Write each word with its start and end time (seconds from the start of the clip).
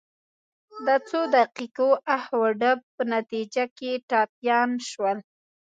د 0.85 0.87
څو 1.09 1.19
دقیقو 1.37 1.89
اخ 2.15 2.25
و 2.39 2.41
ډب 2.59 2.79
په 2.95 3.03
نتیجه 3.15 3.63
کې 3.77 3.91
ټپیان 4.09 4.69
شول. 4.89 5.17